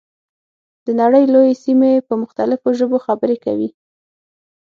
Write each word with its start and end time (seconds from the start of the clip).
د 0.85 0.87
نړۍ 1.01 1.23
لویې 1.33 1.55
سیمې 1.63 1.91
په 2.07 2.13
مختلفو 2.23 2.67
ژبو 2.79 2.97
خبرې 3.05 3.37
کوي. 3.45 3.69